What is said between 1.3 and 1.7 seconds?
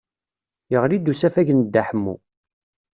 n